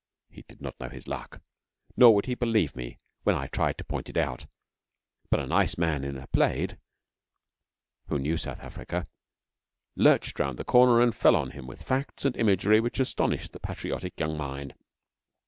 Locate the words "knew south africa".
8.17-9.05